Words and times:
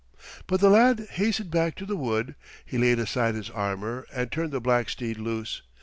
But 0.47 0.61
the 0.61 0.69
lad 0.71 1.05
hastened 1.11 1.51
back 1.51 1.75
to 1.75 1.85
the 1.85 1.95
wood; 1.95 2.33
he 2.65 2.79
laid 2.79 2.97
aside 2.97 3.35
his 3.35 3.51
armor 3.51 4.07
and 4.11 4.31
turned 4.31 4.49
the 4.51 4.59
black 4.59 4.89
steed 4.89 5.19
loose. 5.19 5.61